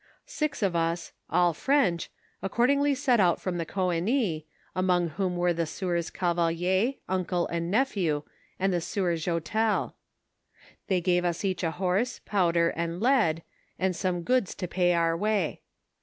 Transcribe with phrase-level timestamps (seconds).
[0.25, 2.09] Six of us, all French,
[2.41, 8.23] accordingly set out from the Coenis, among whom were the sieure Cavelier, uncle and nephew,
[8.57, 9.93] and the sieur Joutel.
[10.87, 13.43] They gave us each a horse, powder and lead,
[13.77, 15.61] and some goods to pay our way.